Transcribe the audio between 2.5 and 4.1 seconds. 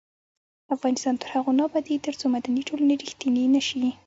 ټولنې ریښتینې نشي.